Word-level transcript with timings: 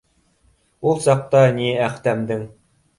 Ул 0.93 0.97
саҡта 1.05 1.45
ни 1.61 1.71
Әхтәмдең 1.93 2.47